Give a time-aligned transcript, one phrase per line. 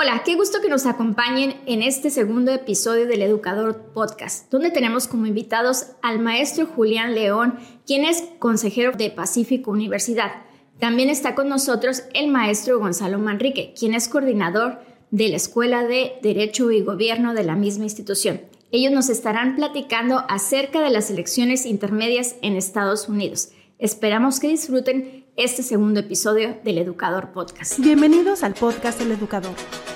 [0.00, 5.08] Hola, qué gusto que nos acompañen en este segundo episodio del Educador Podcast, donde tenemos
[5.08, 10.30] como invitados al maestro Julián León, quien es consejero de Pacífico Universidad.
[10.78, 14.78] También está con nosotros el maestro Gonzalo Manrique, quien es coordinador
[15.10, 18.42] de la Escuela de Derecho y Gobierno de la misma institución.
[18.70, 23.48] Ellos nos estarán platicando acerca de las elecciones intermedias en Estados Unidos.
[23.80, 27.78] Esperamos que disfruten este segundo episodio del Educador Podcast.
[27.78, 29.54] Bienvenidos al podcast El Educador,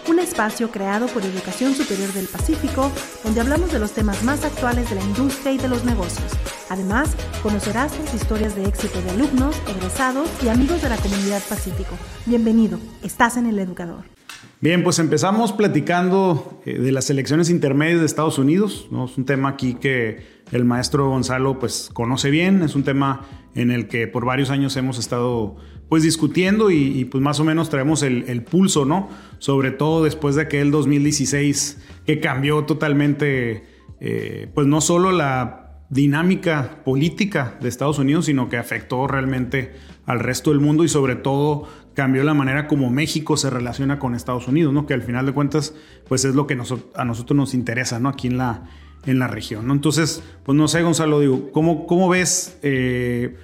[0.09, 2.93] un espacio creado por Educación Superior del Pacífico,
[3.25, 6.31] donde hablamos de los temas más actuales de la industria y de los negocios.
[6.71, 11.99] Además, conocerás las historias de éxito de alumnos, egresados y amigos de la comunidad Pacífico.
[12.25, 14.22] Bienvenido, estás en El Educador.
[14.63, 18.87] Bien, pues empezamos platicando eh, de las elecciones intermedias de Estados Unidos.
[18.93, 19.07] ¿no?
[19.07, 23.23] Es un tema aquí que el maestro Gonzalo pues conoce bien, es un tema
[23.57, 25.57] en el que por varios años hemos estado
[25.89, 29.11] pues discutiendo y, pues más o menos traemos el, pulso, ¿no?
[29.39, 33.65] Sobre todo después de aquel 2016 que cambió totalmente
[34.01, 39.73] eh, pues no solo la dinámica política de Estados Unidos, sino que afectó realmente
[40.07, 44.15] al resto del mundo y sobre todo cambió la manera como México se relaciona con
[44.15, 44.87] Estados Unidos, ¿no?
[44.87, 45.75] Que al final de cuentas,
[46.09, 48.09] pues es lo que a nosotros nos interesa, ¿no?
[48.09, 48.65] Aquí en la,
[49.07, 49.75] en la región, ¿no?
[49.75, 53.37] Entonces, pues no sé, Gonzalo, digo, ¿cómo, cómo ves eh,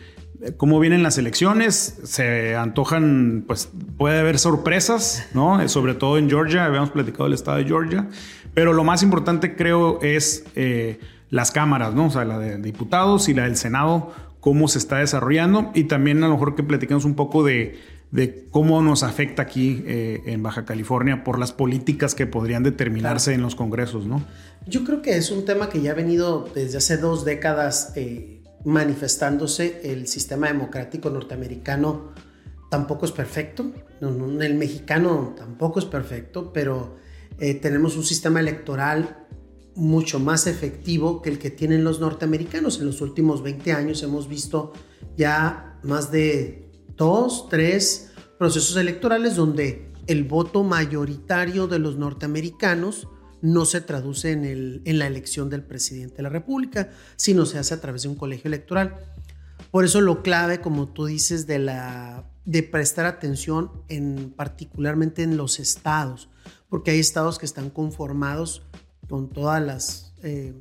[0.56, 1.98] cómo vienen las elecciones?
[2.04, 5.66] Se antojan, pues puede haber sorpresas, ¿no?
[5.68, 8.08] Sobre todo en Georgia, habíamos platicado del estado de Georgia,
[8.54, 12.06] pero lo más importante creo es eh, las cámaras, ¿no?
[12.06, 16.22] O sea, la de diputados y la del Senado, cómo se está desarrollando y también
[16.22, 17.78] a lo mejor que platicamos un poco de
[18.10, 23.34] de cómo nos afecta aquí eh, en Baja California por las políticas que podrían determinarse
[23.34, 24.24] en los congresos, ¿no?
[24.66, 28.42] Yo creo que es un tema que ya ha venido desde hace dos décadas eh,
[28.64, 29.80] manifestándose.
[29.84, 32.12] El sistema democrático norteamericano
[32.70, 36.96] tampoco es perfecto, el mexicano tampoco es perfecto, pero
[37.38, 39.26] eh, tenemos un sistema electoral
[39.74, 42.80] mucho más efectivo que el que tienen los norteamericanos.
[42.80, 44.72] En los últimos 20 años hemos visto
[45.16, 46.67] ya más de
[46.98, 53.08] dos, tres procesos electorales donde el voto mayoritario de los norteamericanos
[53.40, 57.58] no se traduce en, el, en la elección del presidente de la República, sino se
[57.58, 58.96] hace a través de un colegio electoral.
[59.70, 65.36] Por eso lo clave, como tú dices, de, la, de prestar atención en, particularmente en
[65.36, 66.28] los estados,
[66.68, 68.62] porque hay estados que están conformados
[69.08, 70.54] con todas las, eh,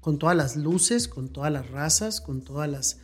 [0.00, 3.00] con todas las luces, con todas las razas, con todas las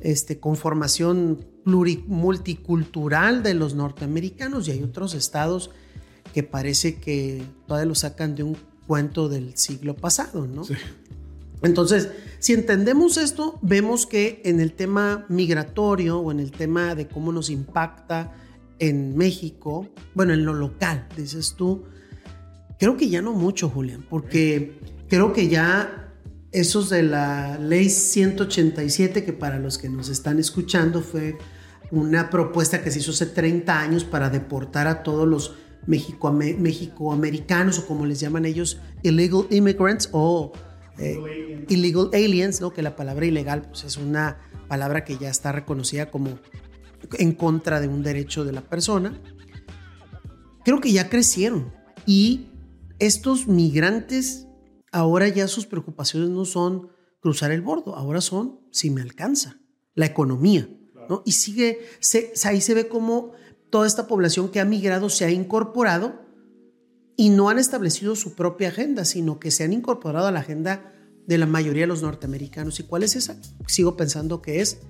[0.00, 5.70] este, conformación multicultural de los norteamericanos y hay otros estados
[6.34, 10.64] que parece que todavía lo sacan de un cuento del siglo pasado, ¿no?
[11.62, 12.10] Entonces,
[12.40, 17.30] si entendemos esto, vemos que en el tema migratorio o en el tema de cómo
[17.30, 18.34] nos impacta
[18.80, 21.84] en México, bueno, en lo local, dices tú,
[22.80, 26.01] creo que ya no mucho, Julián, porque creo que ya
[26.52, 31.38] esos de la ley 187, que para los que nos están escuchando fue
[31.90, 35.54] una propuesta que se hizo hace 30 años para deportar a todos los
[35.86, 40.52] mexicoamericanos o como les llaman ellos, illegal immigrants o
[40.98, 42.72] eh, illegal aliens, ¿no?
[42.72, 44.38] que la palabra ilegal pues, es una
[44.68, 46.38] palabra que ya está reconocida como
[47.18, 49.18] en contra de un derecho de la persona.
[50.64, 51.72] Creo que ya crecieron
[52.06, 52.46] y
[52.98, 54.46] estos migrantes
[54.92, 59.58] ahora ya sus preocupaciones no son cruzar el bordo, ahora son si me alcanza,
[59.94, 60.68] la economía.
[61.08, 61.22] ¿no?
[61.24, 61.80] Y sigue,
[62.44, 63.32] ahí se ve cómo
[63.70, 66.22] toda esta población que ha migrado se ha incorporado
[67.16, 70.92] y no han establecido su propia agenda, sino que se han incorporado a la agenda
[71.26, 72.80] de la mayoría de los norteamericanos.
[72.80, 73.36] ¿Y cuál es esa?
[73.66, 74.80] Sigo pensando que es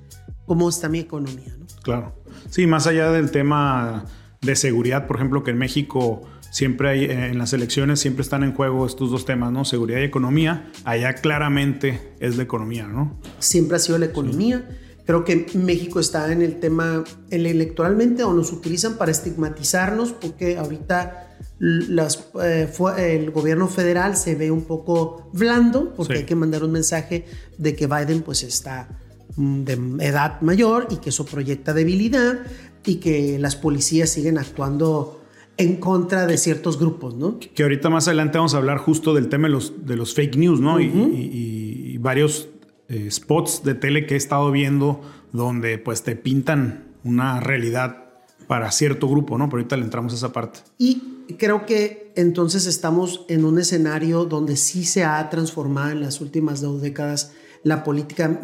[0.47, 1.55] cómo está mi economía.
[1.59, 1.67] ¿no?
[1.83, 2.15] Claro.
[2.51, 4.05] Sí, más allá del tema
[4.41, 8.45] de seguridad, por ejemplo, que en México siempre hay, eh, en las elecciones siempre están
[8.45, 9.65] en juego estos dos temas, ¿no?
[9.65, 10.71] Seguridad y economía.
[10.85, 13.19] Allá claramente es la economía, ¿no?
[13.41, 14.69] Siempre ha sido la economía.
[15.05, 21.31] Creo que México está en el tema electoralmente o nos utilizan para estigmatizarnos porque ahorita
[21.59, 26.73] las, eh, el gobierno federal se ve un poco blando porque hay que mandar un
[26.73, 27.25] mensaje
[27.57, 29.01] de que Biden pues está
[29.37, 32.41] mm, de edad mayor y que eso proyecta debilidad
[32.85, 35.22] y que las policías siguen actuando
[35.57, 37.39] en contra de ciertos grupos, ¿no?
[37.39, 40.37] Que ahorita más adelante vamos a hablar justo del tema de los, de los fake
[40.37, 40.81] news, ¿no?
[40.81, 42.49] y, varios
[42.89, 45.01] eh, spots de tele que he estado viendo
[45.33, 48.07] donde pues te pintan una realidad
[48.49, 49.49] para cierto grupo, ¿no?
[49.49, 50.61] Pero ahorita le entramos a esa parte.
[50.79, 51.01] Y
[51.39, 56.61] creo que entonces estamos en un escenario donde sí se ha transformado en las últimas
[56.61, 57.33] dos décadas
[57.65, 58.41] la política,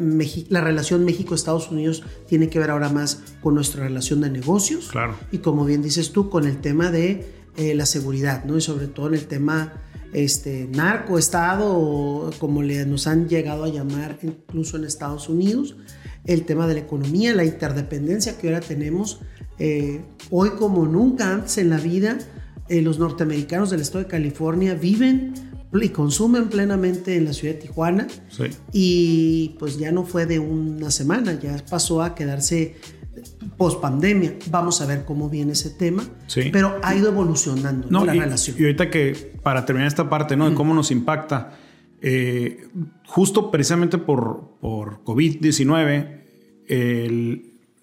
[0.49, 4.89] la relación México-Estados Unidos tiene que ver ahora más con nuestra relación de negocios.
[4.91, 5.17] Claro.
[5.33, 7.27] Y como bien dices tú, con el tema de
[7.57, 8.57] eh, la seguridad, ¿no?
[8.57, 9.83] Y sobre todo en el tema
[10.13, 15.77] este, narco, Estado, como le, nos han llegado a llamar incluso en Estados Unidos,
[16.25, 19.21] el tema de la economía, la interdependencia que ahora tenemos,
[19.59, 22.19] eh, hoy como nunca antes en la vida,
[22.69, 25.35] eh, los norteamericanos del estado de California viven
[25.73, 28.07] y consumen plenamente en la ciudad de Tijuana
[28.73, 32.77] y pues ya no fue de una semana, ya pasó a quedarse
[33.57, 34.37] post pandemia.
[34.51, 36.05] Vamos a ver cómo viene ese tema,
[36.53, 38.57] pero ha ido evolucionando la relación.
[38.59, 40.49] Y ahorita que, para terminar esta parte, ¿no?
[40.49, 41.59] De cómo nos impacta,
[42.01, 42.69] eh,
[43.07, 46.23] justo precisamente por, por COVID-19,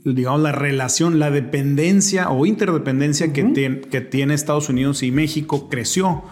[0.06, 6.24] digamos, la relación, la dependencia o interdependencia que, que tiene Estados Unidos y México creció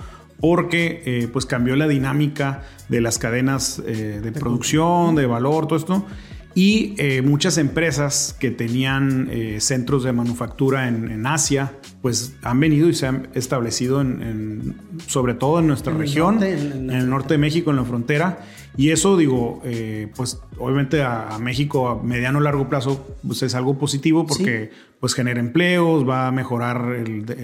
[0.44, 5.80] porque eh, pues cambió la dinámica de las cadenas eh, de producción, de valor, todo
[5.80, 6.06] esto.
[6.54, 9.30] Y eh, muchas empresas que tenían
[9.60, 14.76] centros de manufactura en, Asia, pues han venido y se han establecido en,
[15.08, 18.40] sobre todo en nuestra región, en, el norte de México, en la frontera.
[18.76, 23.56] Y eso, digo, eh, pues obviamente a, México a mediano o largo plazo pues es
[23.56, 26.98] algo positivo porque pues genera empleos, va a mejorar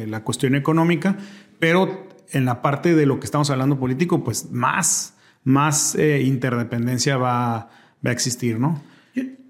[0.06, 1.18] la cuestión económica,
[1.60, 7.70] pero en la parte de lo que estamos hablando político, pues más, más interdependencia va,
[8.06, 8.81] va a existir, ¿no?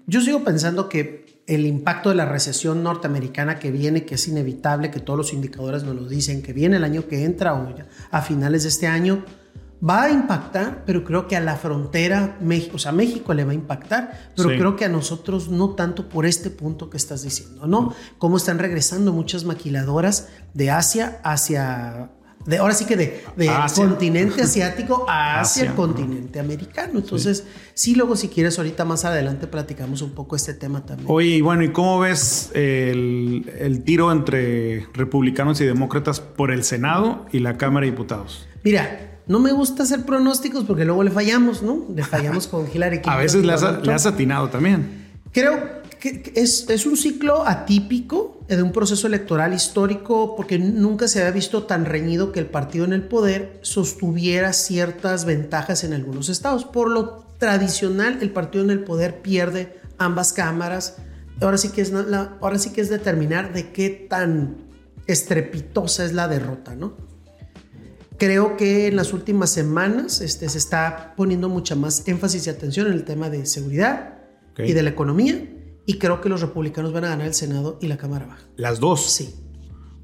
[0.06, 4.90] Yo sigo pensando que el impacto de la recesión norteamericana que viene, que es inevitable,
[4.90, 7.74] que todos los indicadores nos lo dicen, que viene el año que entra o
[8.10, 9.24] a finales de este año,
[9.88, 13.52] va a impactar, pero creo que a la frontera, México, o sea, México le va
[13.52, 17.66] a impactar, pero creo que a nosotros no tanto por este punto que estás diciendo,
[17.66, 17.94] ¿no?
[18.18, 22.10] Cómo están regresando muchas maquiladoras de Asia hacia
[22.46, 23.22] de, ahora sí que de,
[23.74, 26.98] continente asiático hacia el continente americano.
[27.00, 27.44] Entonces,
[27.74, 27.94] sí.
[27.94, 31.08] luego si quieres, ahorita más adelante platicamos un poco este tema también.
[31.10, 36.64] Oye, y bueno, ¿y cómo ves el, el tiro entre republicanos y demócratas por el
[36.64, 38.48] Senado y la Cámara de Diputados?
[38.64, 41.84] Mira, no me gusta hacer pronósticos porque luego le fallamos, ¿no?
[41.94, 45.10] Le fallamos con Hillary A veces le has, le has atinado también.
[45.32, 51.30] Creo es, es, un ciclo atípico de un proceso electoral histórico porque nunca se había
[51.30, 56.64] visto tan reñido que el partido en el poder sostuviera ciertas ventajas en algunos estados.
[56.64, 60.96] Por lo tradicional, el partido en el poder pierde ambas cámaras.
[61.40, 64.56] Ahora sí que es, la, ahora sí que es determinar de qué tan
[65.06, 66.96] estrepitosa es la derrota, ¿no?
[68.18, 72.88] Creo que en las últimas semanas este, se está poniendo mucha más énfasis y atención
[72.88, 74.18] en el tema de seguridad
[74.58, 75.40] y de la economía
[75.86, 78.42] y creo que los republicanos van a ganar el Senado y la Cámara Baja.
[78.56, 79.10] ¿Las dos?
[79.10, 79.34] Sí.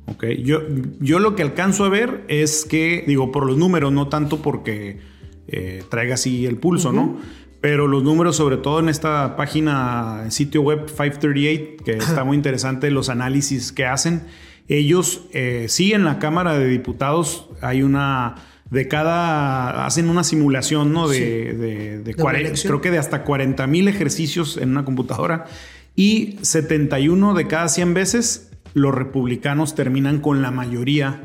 [0.06, 0.60] Ok, yo,
[1.00, 5.00] yo lo que alcanzo a ver es que, digo, por los números, no tanto porque
[5.48, 7.18] eh, traiga así el pulso, ¿no?
[7.60, 12.90] Pero los números, sobre todo en esta página, sitio web 538, que está muy interesante,
[12.90, 14.22] los análisis que hacen,
[14.68, 18.36] ellos eh, sí en la Cámara de Diputados hay una
[18.70, 21.08] de cada, hacen una simulación, ¿no?
[21.08, 25.46] De, de, creo que de hasta 40 mil ejercicios en una computadora
[25.94, 31.22] y 71 de cada 100 veces los republicanos terminan con la mayoría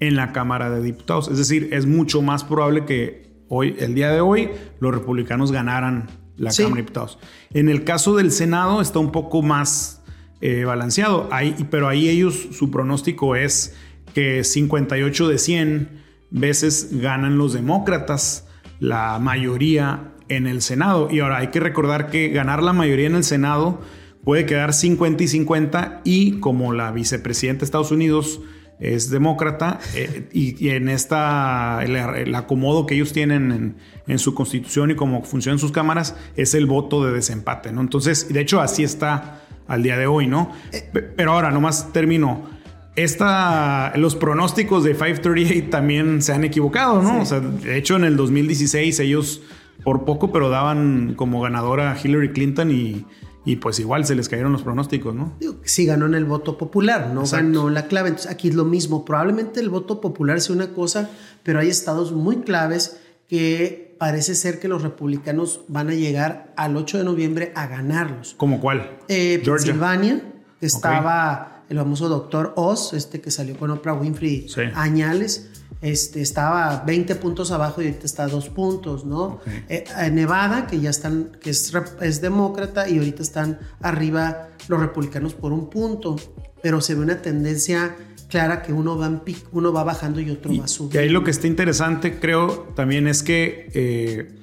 [0.00, 1.28] en la Cámara de Diputados.
[1.28, 4.50] Es decir, es mucho más probable que hoy, el día de hoy,
[4.80, 7.18] los republicanos ganaran la Cámara de Diputados.
[7.52, 10.02] En el caso del Senado está un poco más
[10.40, 13.74] eh, balanceado, ahí, pero ahí ellos, su pronóstico es
[14.14, 16.03] que 58 de 100
[16.34, 18.46] veces ganan los demócratas
[18.80, 21.08] la mayoría en el Senado.
[21.10, 23.80] Y ahora hay que recordar que ganar la mayoría en el Senado
[24.24, 28.40] puede quedar 50 y 50 y como la vicepresidenta de Estados Unidos
[28.80, 34.94] es demócrata eh, y, en esta el, acomodo que ellos tienen en, su constitución y
[34.96, 37.80] cómo funcionan sus cámaras es el voto de desempate, ¿no?
[37.80, 40.50] Entonces, de hecho así está al día de hoy, ¿no?
[40.72, 40.90] Eh.
[41.16, 42.53] Pero ahora nomás termino.
[42.96, 47.22] Esta, los pronósticos de 538 también se han equivocado, ¿no?
[47.22, 49.42] O sea, de hecho en el 2016 ellos
[49.82, 53.04] por poco pero daban como ganadora a Hillary Clinton y
[53.44, 55.34] y pues igual se les cayeron los pronósticos, ¿no?
[55.64, 58.08] sí ganó en el voto popular, no ganó la clave.
[58.08, 59.04] Entonces aquí es lo mismo.
[59.04, 61.10] Probablemente el voto popular sea una cosa,
[61.42, 62.98] pero hay estados muy claves
[63.28, 68.34] que parece ser que los republicanos van a llegar al 8 de noviembre a ganarlos.
[68.38, 68.98] ¿Cómo cuál?
[69.08, 70.22] Eh, Pensilvania,
[70.66, 75.48] estaba el famoso doctor Oz, este que salió con Oprah Winfrey añales
[75.84, 79.40] este, estaba 20 puntos abajo y ahorita está a 2 puntos, ¿no?
[79.68, 85.34] Eh, Nevada, que ya están, que es, es, demócrata y ahorita están arriba los republicanos
[85.34, 86.16] por un punto,
[86.62, 87.96] pero se ve una tendencia
[88.30, 90.98] clara que uno va, uno va bajando y otro va subiendo.
[90.98, 94.34] Y ahí lo que está interesante, creo, también es que eh,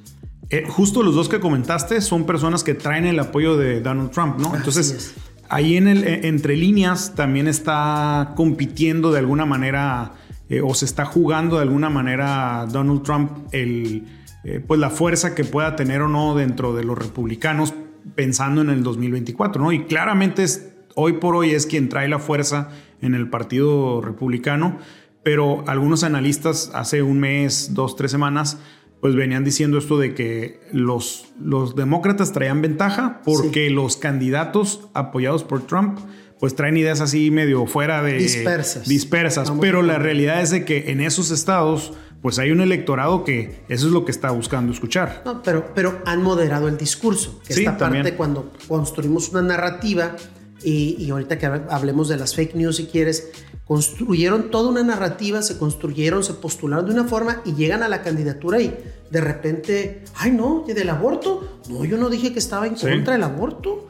[0.51, 4.37] eh, justo los dos que comentaste son personas que traen el apoyo de Donald Trump,
[4.37, 4.55] ¿no?
[4.55, 5.15] Entonces
[5.51, 10.13] ahí en el, entre líneas también está compitiendo de alguna manera
[10.49, 14.05] eh, o se está jugando de alguna manera Donald Trump el,
[14.45, 17.73] eh, pues la fuerza que pueda tener o no dentro de los republicanos
[18.15, 19.71] pensando en el 2024, ¿no?
[19.73, 22.69] Y claramente es, hoy por hoy es quien trae la fuerza
[23.01, 24.77] en el Partido Republicano,
[25.21, 28.57] pero algunos analistas hace un mes, dos, tres semanas,
[29.01, 35.43] pues venían diciendo esto de que los, los demócratas traían ventaja porque los candidatos apoyados
[35.43, 35.99] por Trump
[36.39, 38.87] pues traen ideas así medio fuera de dispersas.
[38.87, 43.63] Dispersas, pero la realidad es de que en esos estados pues hay un electorado que
[43.67, 45.23] eso es lo que está buscando escuchar.
[45.25, 47.41] No, pero, pero han moderado el discurso.
[47.45, 50.15] Que esta parte cuando construimos una narrativa
[50.63, 53.29] y, y, ahorita que hablemos de las fake news si quieres,
[53.65, 58.01] construyeron toda una narrativa, se construyeron, se postularon de una forma y llegan a la
[58.01, 58.77] candidatura y
[59.09, 63.23] de repente, ay no, del aborto, no, yo no dije que estaba en contra del
[63.23, 63.87] aborto.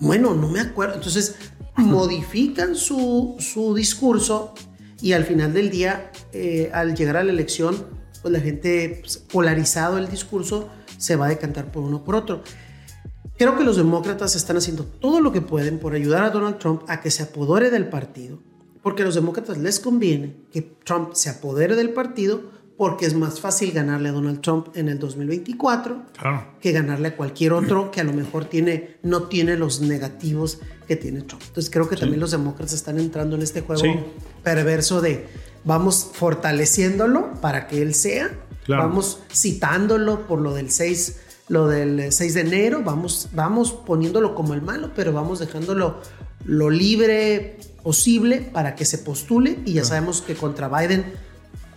[0.00, 0.96] Bueno, no me acuerdo.
[0.96, 1.36] Entonces,
[1.76, 4.54] modifican su, su discurso
[5.00, 7.86] y al final del día, eh, al llegar a la elección,
[8.22, 12.42] pues la gente pues, polarizado el discurso se va a decantar por uno por otro.
[13.38, 16.82] Creo que los demócratas están haciendo todo lo que pueden por ayudar a Donald Trump
[16.88, 18.38] a que se apodere del partido
[18.86, 22.40] porque a los demócratas les conviene que Trump se apodere del partido
[22.76, 26.02] porque es más fácil ganarle a Donald Trump en el 2024
[26.60, 30.94] que ganarle a cualquier otro que a lo mejor tiene, no tiene los negativos que
[30.94, 31.42] tiene Trump.
[31.48, 33.82] Entonces creo que también los demócratas están entrando en este juego
[34.44, 35.26] perverso de
[35.64, 38.30] vamos fortaleciéndolo para que él sea,
[38.68, 44.54] vamos citándolo por lo del 6 lo del 6 de enero, vamos, vamos poniéndolo como
[44.54, 46.00] el malo, pero vamos dejándolo
[46.44, 51.04] lo libre posible para que se postule y ya sabemos que contra Biden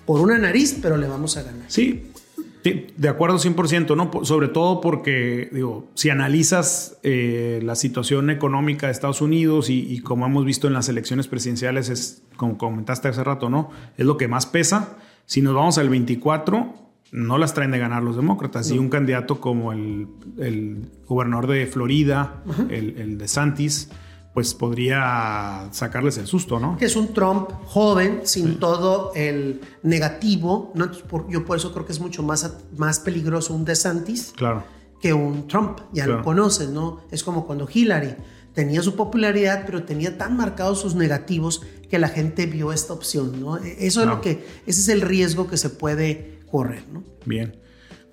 [0.06, 1.66] por una nariz, pero le vamos a ganar.
[1.68, 2.10] Sí,
[2.64, 4.26] de acuerdo 100%, ¿no?
[4.26, 10.26] Sobre todo porque, digo, si analizas eh, la situación económica de Estados Unidos y, como
[10.26, 13.70] hemos visto en las elecciones presidenciales, es, como comentaste hace rato, ¿no?
[13.98, 14.98] Es lo que más pesa.
[15.26, 16.74] Si nos vamos al 24,
[17.12, 18.70] no las traen de ganar los demócratas.
[18.72, 20.08] Y un candidato como el,
[21.08, 23.90] gobernador de Florida, el, el de Santis,
[24.34, 26.78] pues podría sacarles el susto, ¿no?
[26.78, 30.90] Que es un Trump joven, sin todo el negativo, ¿no?
[31.30, 34.64] yo por eso creo que es mucho más, más peligroso un DeSantis claro.
[35.02, 37.02] que un Trump, ya lo conocen, ¿no?
[37.12, 38.16] Es como cuando Hillary
[38.54, 43.42] tenía su popularidad, pero tenía tan marcados sus negativos que la gente vio esta opción,
[43.42, 43.58] ¿no?
[43.58, 47.04] E, eso es lo que, ese es el riesgo que se puede correr, ¿no?
[47.26, 47.56] Bien.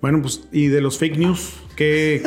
[0.01, 1.53] Bueno, pues, ¿y de los fake news?
[1.75, 2.21] ¿Qué,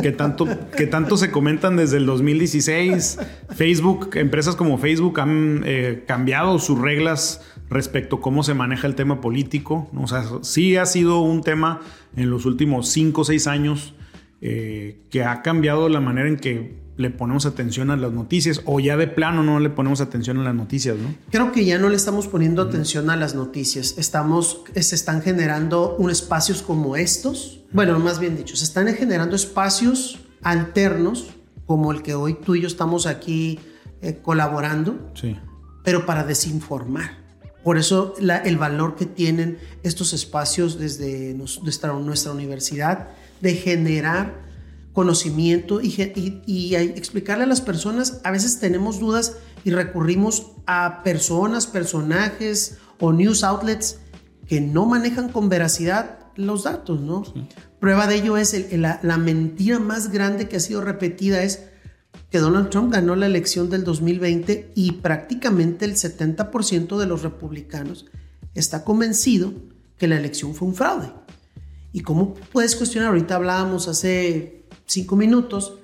[0.00, 0.46] que tanto,
[0.76, 3.18] que tanto se comentan desde el 2016.
[3.50, 8.94] Facebook, empresas como Facebook han eh, cambiado sus reglas respecto a cómo se maneja el
[8.94, 9.90] tema político.
[9.96, 11.80] O sea, sí ha sido un tema
[12.16, 13.94] en los últimos 5 o 6 años
[14.40, 18.80] eh, que ha cambiado la manera en que le ponemos atención a las noticias o
[18.80, 21.14] ya de plano no le ponemos atención a las noticias, ¿no?
[21.30, 23.94] Creo que ya no le estamos poniendo atención a las noticias.
[23.98, 27.60] Estamos, se están generando un espacios como estos.
[27.72, 31.30] Bueno, más bien dicho, se están generando espacios alternos
[31.66, 33.60] como el que hoy tú y yo estamos aquí
[34.02, 35.36] eh, colaborando, sí.
[35.84, 37.28] pero para desinformar.
[37.62, 44.47] Por eso el valor que tienen estos espacios desde nuestra, nuestra universidad de generar
[44.98, 52.78] conocimiento y, explicarle a las personas, a veces tenemos dudas y recurrimos a personas, personajes
[52.98, 54.00] o news outlets
[54.48, 57.22] que no manejan con veracidad los datos, ¿no?
[57.78, 61.68] Prueba de ello es la, la, mentira más grande que ha sido repetida es
[62.28, 68.06] que Donald Trump ganó la elección del 2020 y prácticamente el 70% de los republicanos
[68.52, 69.52] está convencido
[69.96, 71.12] que la elección fue un fraude.
[71.92, 73.10] ¿Y cómo puedes cuestionar?
[73.10, 74.57] Ahorita hablábamos hace
[74.88, 75.74] cinco minutos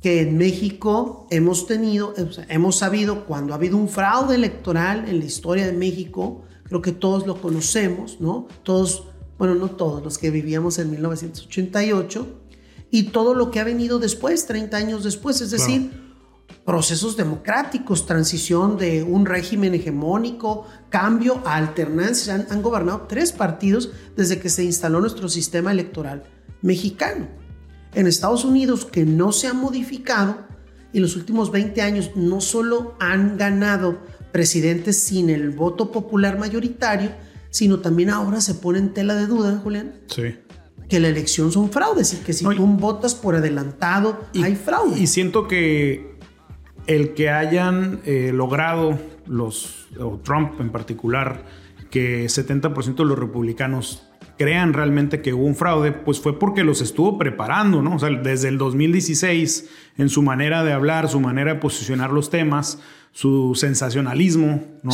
[0.00, 2.14] que en México hemos tenido,
[2.48, 6.92] hemos sabido cuando ha habido un fraude electoral en la historia de México, creo que
[6.92, 8.46] todos lo conocemos, ¿no?
[8.62, 12.26] Todos, bueno, no todos, los que vivíamos en 1988,
[12.90, 15.90] y todo lo que ha venido después, 30 años después, es decir,
[16.64, 22.34] procesos democráticos, transición de un régimen hegemónico, cambio a alternancia.
[22.34, 26.24] Han, han gobernado tres partidos desde que se instaló nuestro sistema electoral
[26.62, 27.26] mexicano
[27.94, 30.38] en Estados Unidos que no se ha modificado
[30.92, 33.98] y los últimos 20 años no solo han ganado
[34.32, 37.10] presidentes sin el voto popular mayoritario,
[37.50, 39.94] sino también ahora se pone en tela de duda, Julián.
[40.06, 40.36] Sí.
[40.88, 44.98] Que la elección son fraudes y que si tú votas por adelantado hay fraude.
[44.98, 46.16] Y siento que
[46.86, 51.44] el que hayan eh, logrado los, o Trump en particular,
[51.90, 54.07] que 70% de los republicanos
[54.38, 57.96] crean realmente que hubo un fraude, pues fue porque los estuvo preparando, ¿no?
[57.96, 59.68] O sea, desde el 2016,
[59.98, 62.78] en su manera de hablar, su manera de posicionar los temas,
[63.12, 64.92] su sensacionalismo, ¿no?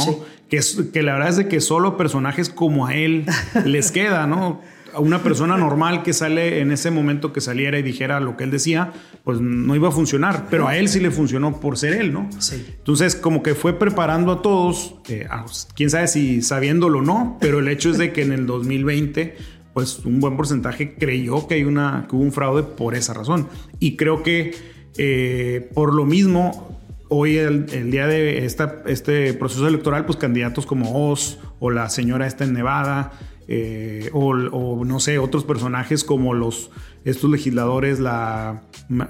[0.48, 0.60] Que,
[0.92, 3.26] que la verdad es de que solo personajes como a él
[3.64, 4.62] les queda, ¿no?
[4.94, 8.44] A una persona normal que sale en ese momento que saliera y dijera lo que
[8.44, 8.92] él decía,
[9.24, 12.28] pues no iba a funcionar, pero a él sí le funcionó por ser él, ¿no?
[12.38, 12.64] Sí.
[12.78, 15.26] Entonces, como que fue preparando a todos, eh,
[15.74, 19.36] quién sabe si sabiéndolo o no, pero el hecho es de que en el 2020,
[19.72, 23.48] pues un buen porcentaje creyó que, hay una, que hubo un fraude por esa razón.
[23.80, 24.54] Y creo que
[24.96, 31.10] eh, por lo mismo, hoy el, día de esta, este proceso electoral, pues candidatos como
[31.10, 33.12] Oz o la señora esta en Nevada,
[33.46, 36.70] eh, o, no sé, otros personajes como los,
[37.04, 38.62] estos legisladores, la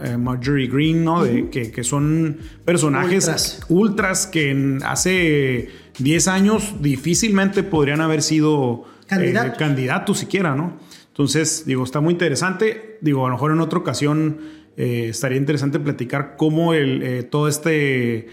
[0.03, 1.25] eh, Marjorie Green, ¿no?
[1.25, 10.19] de, que, son personajes ultras, que hace 10 años difícilmente podrían haber sido eh, candidatos
[10.19, 10.79] siquiera, ¿no?
[11.09, 12.99] Entonces, digo, está muy interesante.
[13.01, 14.39] Digo, a lo mejor en otra ocasión
[14.77, 18.27] estaría interesante platicar cómo el, todo este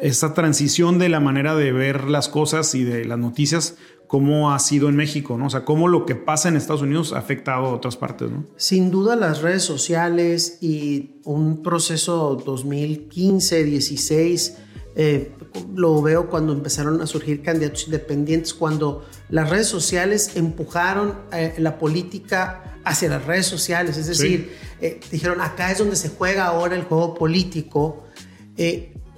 [0.00, 3.76] esta transición de la manera de ver las cosas y de las noticias
[4.10, 5.46] cómo ha sido en México, ¿no?
[5.46, 8.44] O sea, cómo lo que pasa en Estados Unidos ha afectado a otras partes, ¿no?
[8.56, 14.56] Sin duda las redes sociales y un proceso 2015, 16,
[14.96, 15.32] eh,
[15.76, 21.78] lo veo cuando empezaron a surgir candidatos independientes, cuando las redes sociales empujaron eh, la
[21.78, 26.74] política hacia las redes sociales, es decir, eh, dijeron, acá es donde se juega ahora
[26.74, 28.06] el juego político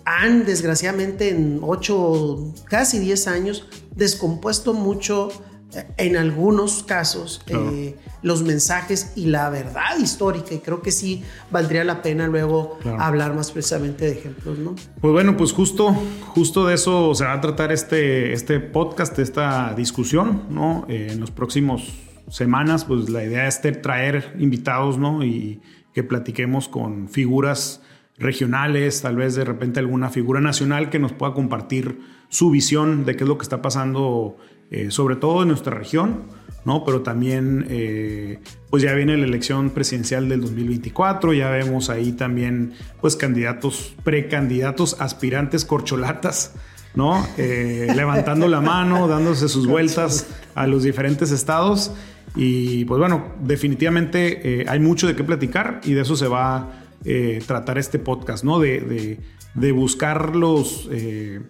[0.04, 5.30] han desgraciadamente en 8, casi 10 años descompuesto mucho
[5.74, 11.22] eh, en algunos casos eh, los mensajes y la verdad histórica y creo que sí
[11.50, 14.74] valdría la pena luego hablar más precisamente de ejemplos, ¿no?
[15.00, 15.94] Pues bueno, pues justo,
[16.28, 20.84] justo de eso se va a tratar este, este podcast, esta discusión, ¿no?
[20.88, 21.92] Eh, en los próximos
[22.28, 25.24] semanas, pues la idea es traer invitados, ¿no?
[25.24, 25.60] Y
[25.92, 27.82] que platiquemos con figuras
[28.18, 33.16] regionales, tal vez de repente alguna figura nacional que nos pueda compartir su visión de
[33.16, 34.36] qué es lo que está pasando,
[34.70, 36.22] eh, sobre todo en nuestra región,
[36.64, 36.84] ¿no?
[36.84, 38.40] Pero también, eh,
[38.70, 44.98] pues ya viene la elección presidencial del 2024, ya vemos ahí también, pues candidatos, precandidatos,
[45.00, 46.54] aspirantes, corcholatas,
[46.94, 47.26] ¿no?
[47.36, 51.92] Eh, levantando la mano, dándose sus vueltas a los diferentes estados.
[52.34, 57.42] Y pues bueno, definitivamente hay mucho de qué platicar y de eso se va eh,
[57.46, 58.60] tratar este podcast, ¿no?
[58.60, 59.18] De,
[59.54, 61.40] de, buscar los, eh,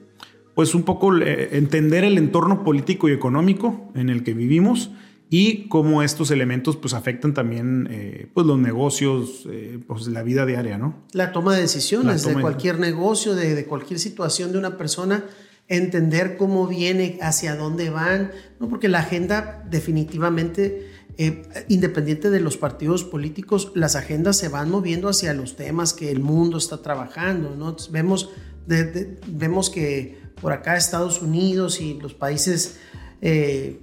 [0.55, 4.91] pues un poco eh, entender el entorno político y económico en el que vivimos
[5.29, 9.49] y cómo estos elementos pues afectan también pues los negocios,
[9.87, 10.95] pues la vida diaria, ¿no?
[11.13, 15.25] La toma de decisiones de cualquier negocio, de, de, cualquier situación de una persona,
[15.69, 18.69] entender cómo viene, hacia dónde van, ¿no?
[18.69, 20.87] Porque la agenda definitivamente
[21.19, 26.11] eh, independiente de los partidos políticos, las agendas se van moviendo hacia los temas que
[26.11, 27.55] el mundo está trabajando.
[27.55, 27.77] ¿no?
[27.91, 28.31] vemos,
[29.27, 32.79] vemos que por acá Estados Unidos y los países
[33.25, 33.81] eh,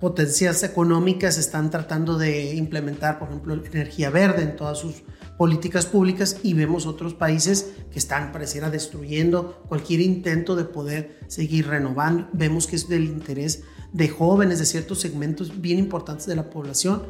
[0.00, 5.02] potencias económicas están tratando de implementar, por ejemplo, energía verde en todas sus
[5.38, 11.68] políticas públicas y vemos otros países que están, pareciera, destruyendo cualquier intento de poder seguir
[11.68, 12.28] renovando.
[12.34, 13.62] Vemos que es del interés
[13.92, 17.02] de jóvenes, de ciertos segmentos bien importantes de la población.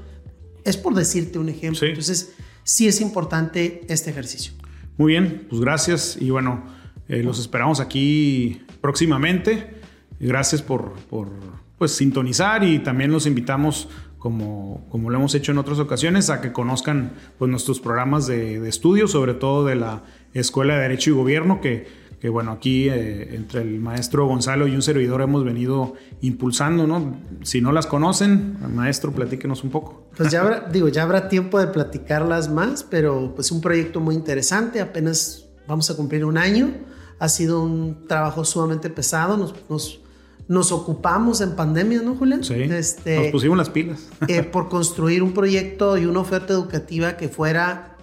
[0.64, 1.86] Es por decirte un ejemplo.
[1.86, 4.52] Entonces, sí es importante este ejercicio.
[4.98, 6.64] Muy bien, pues gracias y bueno,
[7.08, 9.74] eh, los esperamos aquí próximamente.
[10.20, 11.30] Gracias por, por
[11.78, 16.40] pues, sintonizar y también los invitamos, como, como lo hemos hecho en otras ocasiones, a
[16.40, 21.10] que conozcan pues, nuestros programas de, de estudio, sobre todo de la Escuela de Derecho
[21.10, 25.44] y Gobierno, que que bueno, aquí eh, entre el maestro Gonzalo y un servidor hemos
[25.44, 27.16] venido impulsando, ¿no?
[27.42, 30.06] Si no las conocen, maestro, platíquenos un poco.
[30.16, 34.14] Pues ya habrá, digo, ya habrá tiempo de platicarlas más, pero pues un proyecto muy
[34.14, 36.72] interesante, apenas vamos a cumplir un año,
[37.18, 40.00] ha sido un trabajo sumamente pesado, nos, nos,
[40.46, 42.44] nos ocupamos en pandemia, ¿no, Julián?
[42.44, 44.08] Sí, este, nos pusimos las pilas.
[44.28, 47.96] Eh, por construir un proyecto y una oferta educativa que fuera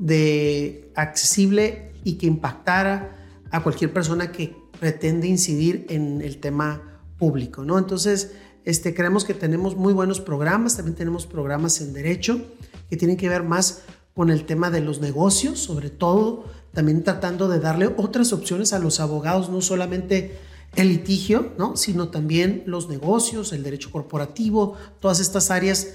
[0.00, 3.19] de accesible y que impactara
[3.50, 7.78] a cualquier persona que pretende incidir en el tema público, ¿no?
[7.78, 8.32] Entonces,
[8.64, 12.40] este, creemos que tenemos muy buenos programas, también tenemos programas en derecho
[12.88, 13.82] que tienen que ver más
[14.14, 18.78] con el tema de los negocios, sobre todo también tratando de darle otras opciones a
[18.78, 20.38] los abogados, no solamente
[20.76, 21.76] el litigio, ¿no?
[21.76, 25.94] sino también los negocios, el derecho corporativo, todas estas áreas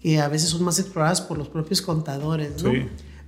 [0.00, 2.62] que a veces son más exploradas por los propios contadores.
[2.62, 2.72] ¿no?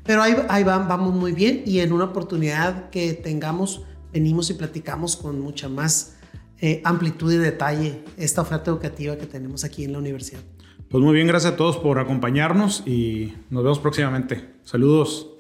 [0.09, 5.39] Pero ahí, vamos muy bien y en una oportunidad que tengamos, venimos y platicamos con
[5.39, 6.17] mucha más
[6.63, 10.41] eh, amplitud y detalle esta oferta educativa que tenemos aquí en la universidad.
[10.89, 14.49] Pues muy bien, gracias a todos por acompañarnos y nos vemos próximamente.
[14.65, 15.38] Saludos.